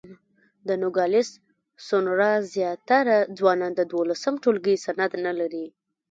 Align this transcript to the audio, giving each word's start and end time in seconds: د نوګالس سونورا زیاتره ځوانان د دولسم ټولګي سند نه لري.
د 0.67 0.69
نوګالس 0.81 1.29
سونورا 1.87 2.33
زیاتره 2.53 3.17
ځوانان 3.37 3.71
د 3.75 3.81
دولسم 3.93 4.33
ټولګي 4.43 4.75
سند 4.85 5.11
نه 5.25 5.33
لري. 5.39 5.65